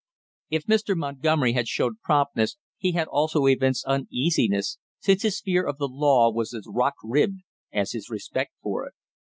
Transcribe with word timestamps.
If 0.49 0.65
Mr. 0.65 0.97
Montgomery 0.97 1.53
had 1.53 1.67
shown 1.67 1.97
promptness 2.01 2.57
he 2.79 2.93
had 2.93 3.07
also 3.07 3.45
evinced 3.45 3.85
uneasiness, 3.85 4.79
since 4.97 5.21
his 5.21 5.39
fear 5.41 5.63
of 5.63 5.77
the 5.77 5.87
law 5.87 6.31
was 6.31 6.55
as 6.55 6.65
rock 6.67 6.95
ribbed 7.03 7.41
as 7.71 7.91
his 7.91 8.09
respect 8.09 8.53
for 8.63 8.87
it. 8.87 8.93